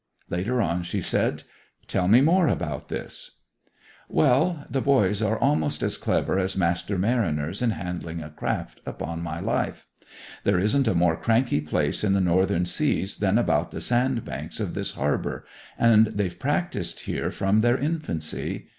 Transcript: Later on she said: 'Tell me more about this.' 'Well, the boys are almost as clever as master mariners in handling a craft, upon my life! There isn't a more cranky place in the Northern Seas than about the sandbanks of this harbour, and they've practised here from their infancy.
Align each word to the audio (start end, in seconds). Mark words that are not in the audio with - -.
Later 0.31 0.63
on 0.63 0.81
she 0.81 0.99
said: 0.99 1.43
'Tell 1.85 2.07
me 2.07 2.21
more 2.21 2.47
about 2.47 2.89
this.' 2.89 3.37
'Well, 4.09 4.65
the 4.67 4.81
boys 4.81 5.21
are 5.21 5.37
almost 5.37 5.83
as 5.83 5.95
clever 5.95 6.39
as 6.39 6.57
master 6.57 6.97
mariners 6.97 7.61
in 7.61 7.69
handling 7.69 8.19
a 8.19 8.31
craft, 8.31 8.81
upon 8.83 9.21
my 9.21 9.39
life! 9.39 9.85
There 10.43 10.57
isn't 10.57 10.87
a 10.87 10.95
more 10.95 11.15
cranky 11.17 11.61
place 11.61 12.03
in 12.03 12.13
the 12.13 12.19
Northern 12.19 12.65
Seas 12.65 13.17
than 13.17 13.37
about 13.37 13.69
the 13.69 13.79
sandbanks 13.79 14.59
of 14.59 14.73
this 14.73 14.93
harbour, 14.93 15.45
and 15.77 16.07
they've 16.07 16.39
practised 16.39 17.01
here 17.01 17.29
from 17.29 17.59
their 17.59 17.77
infancy. 17.77 18.69